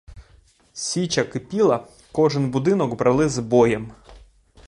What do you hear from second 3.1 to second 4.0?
з боєм.